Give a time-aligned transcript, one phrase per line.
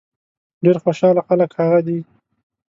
[0.63, 1.99] ډېر خوشاله خلک هغه دي.